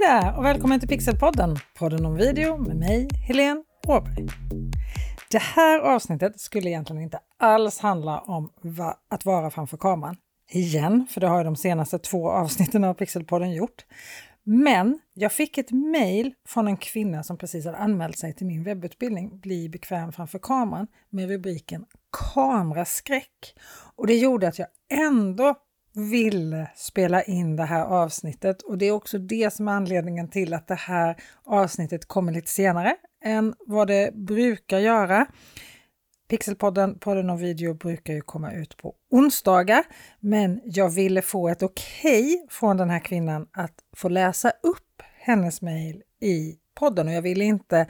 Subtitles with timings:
[0.00, 4.26] Hej där och välkommen till Pixelpodden, podden om video med mig, Helene Åberg.
[5.30, 10.16] Det här avsnittet skulle egentligen inte alls handla om va att vara framför kameran.
[10.50, 13.84] Igen, för det har de senaste två avsnitten av Pixelpodden gjort.
[14.44, 18.64] Men jag fick ett mejl från en kvinna som precis har anmält sig till min
[18.64, 23.54] webbutbildning Bli bekväm framför kameran med rubriken Kameraskräck.
[23.96, 25.54] Och det gjorde att jag ändå
[25.96, 30.54] ville spela in det här avsnittet och det är också det som är anledningen till
[30.54, 35.26] att det här avsnittet kommer lite senare än vad det brukar göra.
[36.28, 39.84] Pixelpodden, podden och video brukar ju komma ut på onsdagar,
[40.20, 45.02] men jag ville få ett okej okay från den här kvinnan att få läsa upp
[45.18, 47.86] hennes mejl i podden och jag ville inte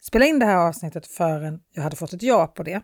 [0.00, 2.82] spela in det här avsnittet förrän jag hade fått ett ja på det.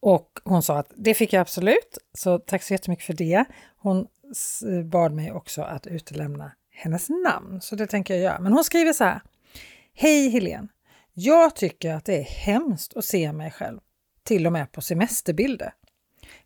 [0.00, 3.44] Och hon sa att det fick jag absolut, så tack så jättemycket för det.
[3.78, 8.40] Hon eh, bad mig också att utelämna hennes namn, så det tänker jag göra.
[8.40, 9.20] Men hon skriver så här.
[9.94, 10.68] Hej Helene!
[11.16, 13.80] Jag tycker att det är hemskt att se mig själv,
[14.22, 15.72] till och med på semesterbilder.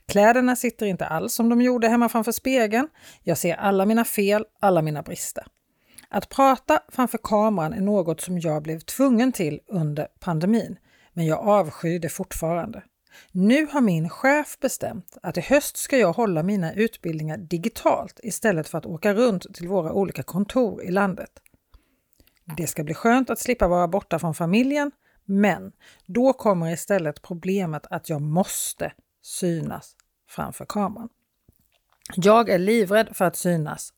[0.09, 2.89] Kläderna sitter inte alls som de gjorde hemma framför spegeln.
[3.23, 5.45] Jag ser alla mina fel, alla mina brister.
[6.09, 10.79] Att prata framför kameran är något som jag blev tvungen till under pandemin,
[11.13, 12.83] men jag avskyr det fortfarande.
[13.33, 18.69] Nu har min chef bestämt att i höst ska jag hålla mina utbildningar digitalt istället
[18.69, 21.31] för att åka runt till våra olika kontor i landet.
[22.57, 24.91] Det ska bli skönt att slippa vara borta från familjen,
[25.25, 25.73] men
[26.07, 29.97] då kommer istället problemet att jag måste synas
[30.29, 31.09] framför kameran.
[32.17, 33.93] Jag är livrädd för att synas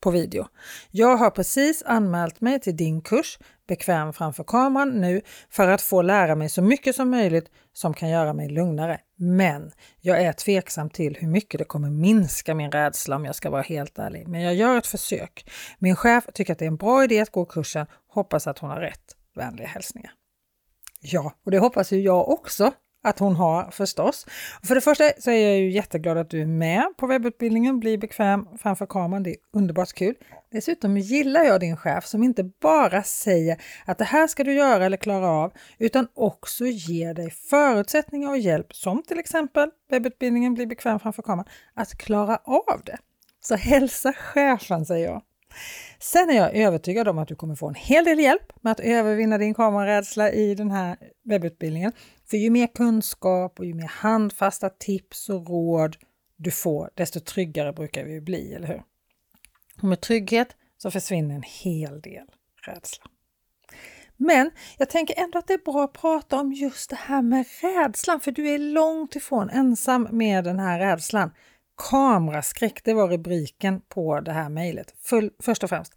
[0.00, 0.48] på video.
[0.90, 6.02] Jag har precis anmält mig till din kurs Bekväm framför kameran nu för att få
[6.02, 9.00] lära mig så mycket som möjligt som kan göra mig lugnare.
[9.16, 13.50] Men jag är tveksam till hur mycket det kommer minska min rädsla om jag ska
[13.50, 14.28] vara helt ärlig.
[14.28, 15.50] Men jag gör ett försök.
[15.78, 17.86] Min chef tycker att det är en bra idé att gå kursen.
[18.08, 19.16] Hoppas att hon har rätt.
[19.34, 20.12] Vänliga hälsningar.
[21.00, 22.72] Ja, och det hoppas ju jag också
[23.08, 24.26] att hon har förstås.
[24.62, 27.98] För det första så är jag ju jätteglad att du är med på webbutbildningen Bli
[27.98, 29.22] bekväm framför kameran.
[29.22, 30.14] Det är underbart kul.
[30.52, 34.86] Dessutom gillar jag din chef som inte bara säger att det här ska du göra
[34.86, 40.66] eller klara av, utan också ger dig förutsättningar och hjälp som till exempel webbutbildningen Bli
[40.66, 42.98] bekväm framför kameran att klara av det.
[43.40, 45.22] Så hälsa chefen säger jag.
[45.98, 48.80] Sen är jag övertygad om att du kommer få en hel del hjälp med att
[48.80, 51.92] övervinna din kamerarädsla i den här webbutbildningen.
[52.30, 55.96] För ju mer kunskap och ju mer handfasta tips och råd
[56.36, 58.82] du får, desto tryggare brukar vi bli, eller hur?
[59.82, 62.26] Och med trygghet så försvinner en hel del
[62.66, 63.04] rädsla.
[64.16, 67.46] Men jag tänker ändå att det är bra att prata om just det här med
[67.62, 71.30] rädslan, för du är långt ifrån ensam med den här rädslan.
[71.90, 74.94] Kameraskräck, det var rubriken på det här mejlet.
[75.42, 75.94] Först och främst,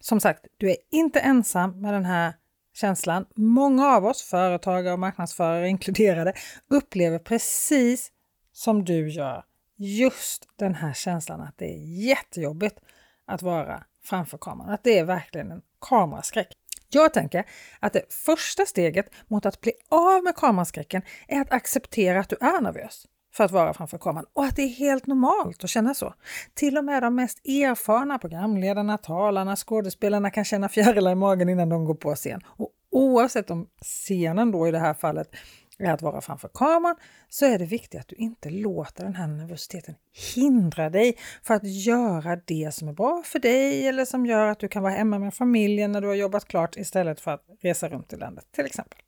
[0.00, 2.32] som sagt, du är inte ensam med den här
[2.74, 3.26] känslan.
[3.34, 6.32] Många av oss, företagare och marknadsförare inkluderade,
[6.68, 8.10] upplever precis
[8.52, 9.44] som du gör
[9.76, 12.78] just den här känslan att det är jättejobbigt
[13.26, 14.70] att vara framför kameran.
[14.70, 16.48] Att det är verkligen en kameraskräck.
[16.88, 17.44] Jag tänker
[17.80, 22.36] att det första steget mot att bli av med kameraskräcken är att acceptera att du
[22.40, 23.06] är nervös
[23.36, 26.14] för att vara framför kameran och att det är helt normalt att känna så.
[26.54, 31.68] Till och med de mest erfarna programledarna, talarna, skådespelarna kan känna fjärilar i magen innan
[31.68, 32.40] de går på scen.
[32.46, 35.30] Och oavsett om scenen då i det här fallet
[35.78, 36.96] är att vara framför kameran
[37.28, 39.94] så är det viktigt att du inte låter den här nervositeten
[40.34, 44.58] hindra dig för att göra det som är bra för dig eller som gör att
[44.58, 47.88] du kan vara hemma med familjen när du har jobbat klart istället för att resa
[47.88, 48.98] runt i landet till exempel.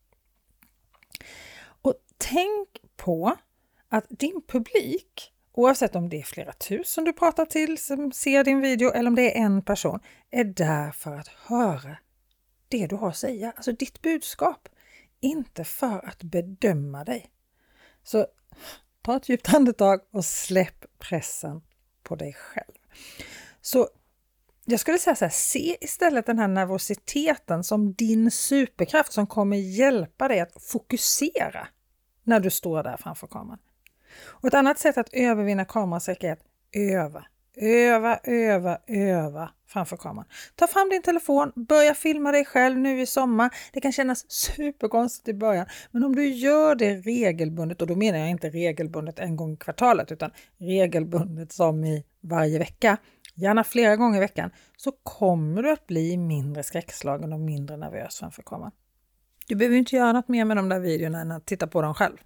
[1.82, 3.36] Och tänk på
[3.96, 8.60] att din publik, oavsett om det är flera tusen du pratar till som ser din
[8.60, 11.96] video eller om det är en person, är där för att höra
[12.68, 14.68] det du har att säga, alltså ditt budskap,
[15.20, 17.30] inte för att bedöma dig.
[18.02, 18.26] Så
[19.02, 21.62] ta ett djupt andetag och släpp pressen
[22.02, 22.74] på dig själv.
[23.60, 23.88] Så
[24.64, 29.56] jag skulle säga så här, se istället den här nervositeten som din superkraft som kommer
[29.56, 31.68] hjälpa dig att fokusera
[32.22, 33.58] när du står där framför kameran.
[34.24, 36.38] Och ett annat sätt att övervinna kamerasäkerhet
[36.72, 37.26] är att öva.
[37.58, 40.28] Öva, öva, öva framför kameran.
[40.54, 43.50] Ta fram din telefon, börja filma dig själv nu i sommar.
[43.72, 48.18] Det kan kännas superkonstigt i början, men om du gör det regelbundet, och då menar
[48.18, 52.96] jag inte regelbundet en gång i kvartalet, utan regelbundet som i varje vecka,
[53.34, 58.18] gärna flera gånger i veckan, så kommer du att bli mindre skräckslagen och mindre nervös
[58.18, 58.72] framför kameran.
[59.48, 61.94] Du behöver inte göra något mer med de där videorna än att titta på dem
[61.94, 62.16] själv.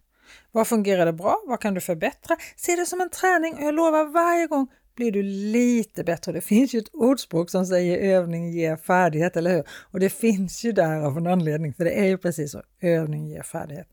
[0.53, 1.43] Vad fungerade bra?
[1.47, 2.37] Vad kan du förbättra?
[2.57, 6.33] Se det som en träning och jag lovar varje gång blir du lite bättre.
[6.33, 9.65] Det finns ju ett ordspråk som säger övning ger färdighet, eller hur?
[9.69, 12.63] Och det finns ju där av en anledning, för det är ju precis så.
[12.81, 13.89] Övning ger färdighet.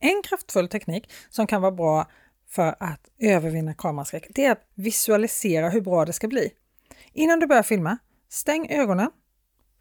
[0.00, 2.06] En kraftfull teknik som kan vara bra
[2.48, 6.50] för att övervinna kameraskräck, det är att visualisera hur bra det ska bli.
[7.12, 7.98] Innan du börjar filma,
[8.28, 9.10] stäng ögonen.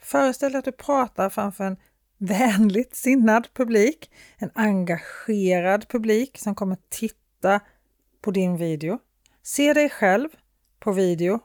[0.01, 1.77] Föreställ dig att du pratar framför en
[2.17, 7.59] vänligt sinnad publik, en engagerad publik som kommer titta
[8.21, 8.99] på din video.
[9.43, 10.29] Se dig själv
[10.79, 11.39] på video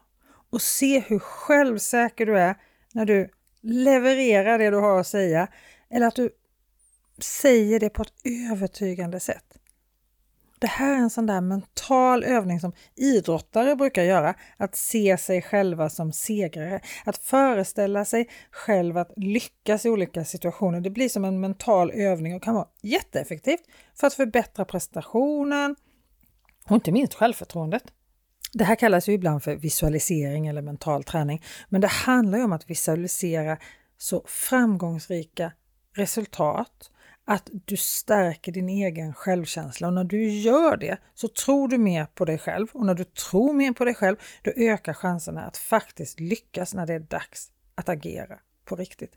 [0.50, 2.56] och se hur självsäker du är
[2.92, 3.30] när du
[3.60, 5.48] levererar det du har att säga
[5.90, 6.30] eller att du
[7.18, 8.12] säger det på ett
[8.50, 9.44] övertygande sätt.
[10.60, 15.42] Det här är en sån där mental övning som idrottare brukar göra, att se sig
[15.42, 20.80] själva som segrare, att föreställa sig själv att lyckas i olika situationer.
[20.80, 23.62] Det blir som en mental övning och kan vara jätteeffektivt
[23.94, 25.76] för att förbättra prestationen
[26.68, 27.82] och inte minst självförtroendet.
[28.52, 32.52] Det här kallas ju ibland för visualisering eller mental träning, men det handlar ju om
[32.52, 33.58] att visualisera
[33.98, 35.52] så framgångsrika
[35.94, 36.90] resultat
[37.30, 42.06] att du stärker din egen självkänsla och när du gör det så tror du mer
[42.14, 45.56] på dig själv och när du tror mer på dig själv då ökar chanserna att
[45.56, 49.12] faktiskt lyckas när det är dags att agera på riktigt.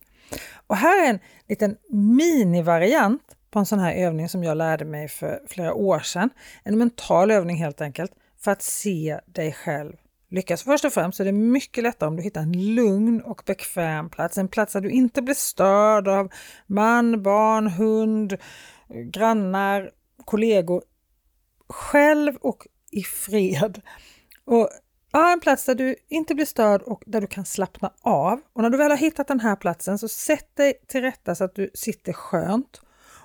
[0.68, 5.08] Och här är en liten minivariant på en sån här övning som jag lärde mig
[5.08, 6.30] för flera år sedan.
[6.63, 9.94] En mental övning helt enkelt för att se dig själv
[10.31, 10.63] lyckas.
[10.63, 14.38] Först och främst är det mycket lättare om du hittar en lugn och bekväm plats.
[14.38, 16.31] En plats där du inte blir störd av
[16.68, 18.38] man, barn, hund,
[19.13, 19.92] grannar,
[20.25, 20.83] kollegor.
[21.69, 23.81] Själv och i fred.
[24.45, 24.69] Och
[25.12, 28.42] ja, en plats där du inte blir störd och där du kan slappna av.
[28.54, 31.44] Och när du väl har hittat den här platsen så sätt dig till rätta så
[31.44, 32.81] att du sitter skönt.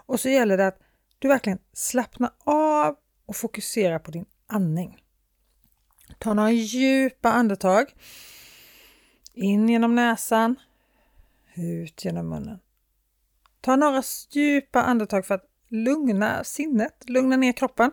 [0.06, 0.78] Och så gäller det att
[1.18, 5.02] du verkligen slappnar av och fokuserar på din andning.
[6.18, 7.94] Ta några djupa andetag.
[9.34, 10.56] In genom näsan,
[11.54, 12.58] ut genom munnen.
[13.60, 17.90] Ta några djupa andetag för att lugna sinnet, lugna ner kroppen.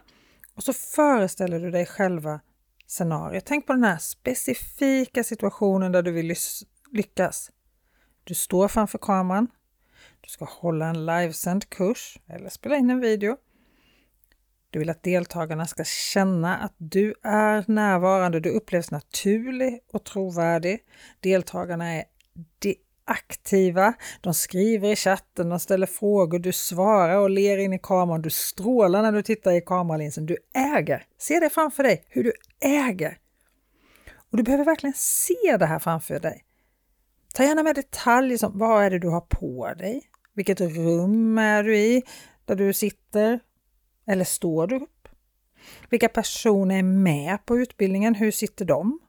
[0.55, 2.39] Och så föreställer du dig själva
[2.87, 3.45] scenariot.
[3.45, 6.35] Tänk på den här specifika situationen där du vill
[6.91, 7.51] lyckas.
[8.23, 9.47] Du står framför kameran.
[10.21, 13.37] Du ska hålla en livesänd kurs eller spela in en video.
[14.73, 20.79] Du vill att deltagarna ska känna att du är närvarande, du upplevs naturlig och trovärdig.
[21.19, 22.03] Deltagarna är
[23.05, 28.21] aktiva, de skriver i chatten, de ställer frågor, du svarar och ler in i kameran,
[28.21, 30.25] du strålar när du tittar i kameralinsen.
[30.25, 31.05] Du äger!
[31.17, 33.17] Se det framför dig, hur du äger!
[34.31, 36.43] Och du behöver verkligen se det här framför dig.
[37.33, 40.01] Ta gärna med detaljer som vad är det du har på dig?
[40.33, 42.03] Vilket rum är du i
[42.45, 43.39] där du sitter?
[44.05, 45.07] Eller står du upp?
[45.89, 48.15] Vilka personer är med på utbildningen?
[48.15, 48.99] Hur sitter de?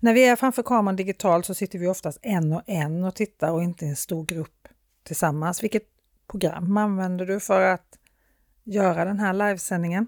[0.00, 3.52] När vi är framför kameran digitalt så sitter vi oftast en och en och tittar
[3.52, 4.68] och inte i en stor grupp
[5.04, 5.62] tillsammans.
[5.62, 5.82] Vilket
[6.30, 7.98] program använder du för att
[8.64, 10.06] göra den här livesändningen?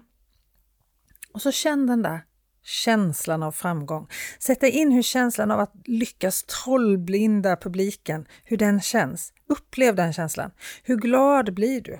[1.33, 2.25] Och så känn den där
[2.63, 4.07] känslan av framgång.
[4.39, 9.33] Sätt dig in hur känslan av att lyckas trollblinda publiken, hur den känns.
[9.47, 10.51] Upplev den känslan.
[10.83, 11.99] Hur glad blir du?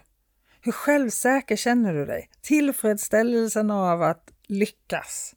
[0.66, 2.30] Hur självsäker känner du dig?
[2.42, 5.36] Tillfredsställelsen av att lyckas.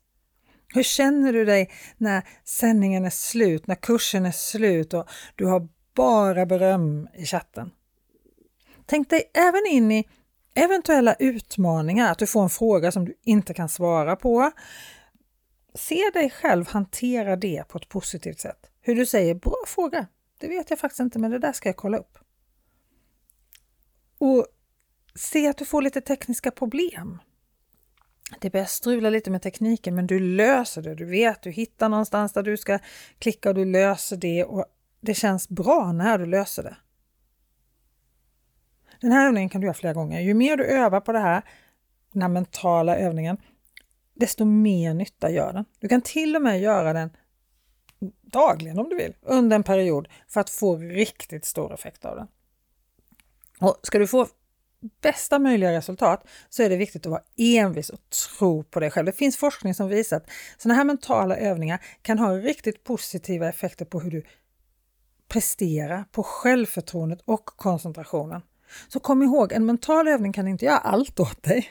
[0.74, 5.68] Hur känner du dig när sändningen är slut, när kursen är slut och du har
[5.94, 7.70] bara beröm i chatten?
[8.86, 10.08] Tänk dig även in i
[10.54, 14.50] eventuella utmaningar, att du får en fråga som du inte kan svara på.
[15.74, 18.70] Se dig själv hantera det på ett positivt sätt.
[18.80, 20.06] Hur du säger “bra fråga,
[20.38, 22.18] det vet jag faktiskt inte men det där ska jag kolla upp”.
[24.18, 24.46] Och
[25.16, 27.18] se att du får lite tekniska problem.
[28.40, 30.94] Det börjar strula lite med tekniken men du löser det.
[30.94, 32.78] Du vet, du hittar någonstans där du ska
[33.18, 34.64] klicka och du löser det och
[35.00, 36.76] det känns bra när du löser det.
[39.00, 40.20] Den här övningen kan du göra flera gånger.
[40.20, 41.42] Ju mer du övar på det här,
[42.12, 43.36] den här mentala övningen,
[44.14, 45.64] desto mer nytta gör den.
[45.80, 47.10] Du kan till och med göra den
[48.22, 52.28] dagligen om du vill, under en period för att få riktigt stor effekt av den.
[53.60, 54.26] Och Ska du få
[55.02, 59.06] bästa möjliga resultat så är det viktigt att vara envis och tro på dig själv.
[59.06, 63.84] Det finns forskning som visar att sådana här mentala övningar kan ha riktigt positiva effekter
[63.84, 64.22] på hur du
[65.28, 68.42] presterar, på självförtroendet och koncentrationen.
[68.88, 71.68] Så kom ihåg, en mental övning kan inte göra allt åt dig.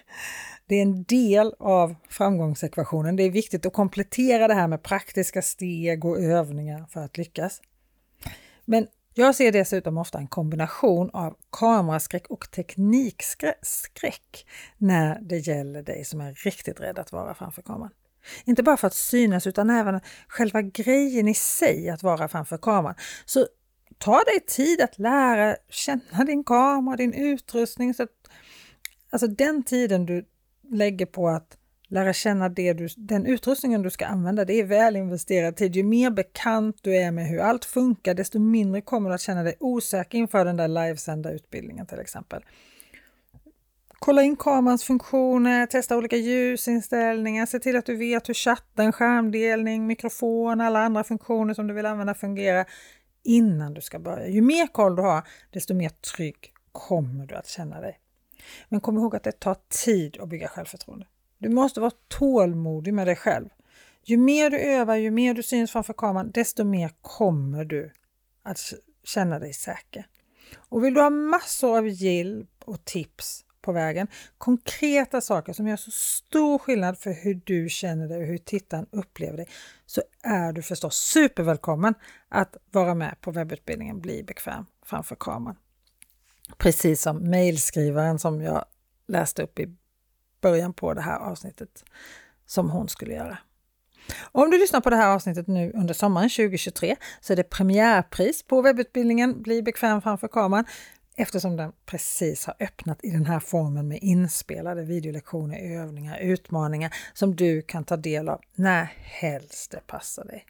[0.68, 3.16] Det är en del av framgångsekvationen.
[3.16, 7.62] Det är viktigt att komplettera det här med praktiska steg och övningar för att lyckas.
[8.66, 16.06] Men jag ser dessutom ofta en kombination av kameraskräck och teknikskräck när det gäller dig
[16.06, 17.92] som är riktigt rädd att vara framför kameran.
[18.46, 22.96] Inte bara för att synas utan även själva grejen i sig att vara framför kameran.
[23.26, 23.48] Så
[23.98, 27.94] ta dig tid att lära känna din kamera, din utrustning.
[27.94, 28.10] Så att,
[29.10, 30.26] alltså den tiden du
[30.72, 31.58] lägger på att
[31.88, 35.76] lära känna det du, den utrustningen du ska använda, det är väl investerad tid.
[35.76, 39.44] Ju mer bekant du är med hur allt funkar, desto mindre kommer du att känna
[39.44, 42.44] dig osäker inför den där livesända utbildningen till exempel.
[44.00, 49.88] Kolla in kamerans funktioner, testa olika ljusinställningar, se till att du vet hur chatten, skärmdelning,
[49.88, 52.66] mikrofon, alla andra funktioner som du vill använda fungerar
[53.24, 54.28] innan du ska börja.
[54.28, 58.00] Ju mer koll du har, desto mer trygg kommer du att känna dig.
[58.70, 61.06] Men kom ihåg att det tar tid att bygga självförtroende.
[61.38, 63.50] Du måste vara tålmodig med dig själv.
[64.04, 67.92] Ju mer du övar, ju mer du syns framför kameran, desto mer kommer du
[68.44, 68.60] att
[69.04, 70.08] känna dig säker.
[70.56, 75.78] Och vill du ha massor av hjälp och tips på vägen, konkreta saker som gör
[75.78, 79.48] så stor skillnad för hur du känner dig och hur tittaren upplever dig,
[79.86, 81.94] så är du förstås supervälkommen
[82.30, 85.56] att vara med på webbutbildningen Bli bekväm framför kameran.
[86.58, 88.66] Precis som mejlskrivaren som jag
[89.08, 89.76] läste upp i
[90.46, 91.86] början på det här avsnittet
[92.46, 93.38] som hon skulle göra.
[94.32, 98.44] Om du lyssnar på det här avsnittet nu under sommaren 2023 så är det premiärpris
[98.44, 100.66] på webbutbildningen Bli bekväm framför kameran
[101.16, 107.36] eftersom den precis har öppnat i den här formen med inspelade videolektioner, övningar, utmaningar som
[107.36, 110.46] du kan ta del av när helst det passar dig.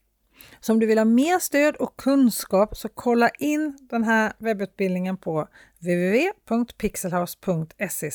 [0.59, 5.17] Så om du vill ha mer stöd och kunskap så kolla in den här webbutbildningen
[5.17, 5.47] på
[5.79, 8.11] www.pixelhouse.se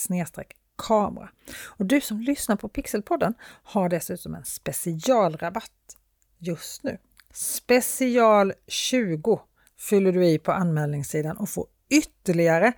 [0.81, 1.29] kamera.
[1.65, 5.97] Och du som lyssnar på Pixelpodden har dessutom en specialrabatt
[6.39, 6.99] just nu.
[7.33, 9.41] Special 20
[9.79, 12.73] fyller du i på anmälningssidan och får ytterligare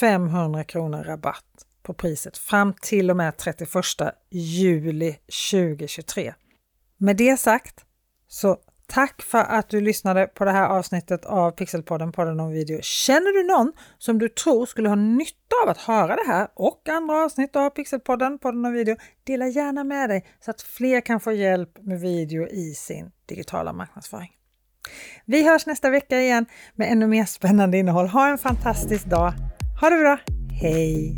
[0.00, 3.70] 500 kronor rabatt på priset fram till och med 31
[4.30, 5.18] juli
[5.50, 6.34] 2023.
[6.96, 7.84] Med det sagt
[8.28, 12.78] så Tack för att du lyssnade på det här avsnittet av Pixelpodden, podden om video.
[12.82, 16.88] Känner du någon som du tror skulle ha nytta av att höra det här och
[16.88, 21.20] andra avsnitt av Pixelpodden, podden om video, dela gärna med dig så att fler kan
[21.20, 24.30] få hjälp med video i sin digitala marknadsföring.
[25.24, 28.08] Vi hörs nästa vecka igen med ännu mer spännande innehåll.
[28.08, 29.32] Ha en fantastisk dag!
[29.80, 30.18] Ha det bra!
[30.60, 31.14] Hej!